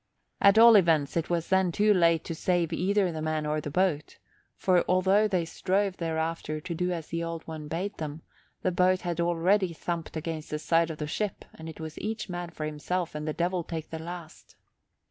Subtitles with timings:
[0.41, 3.69] At all events it was then too late to save either the man or the
[3.69, 4.17] boat,
[4.55, 8.23] for although they strove thereafter to do as the Old One bade them,
[8.63, 12.29] the boat had already thumped against the side of the ship and it was each
[12.29, 14.55] man for himself and the Devil take the last.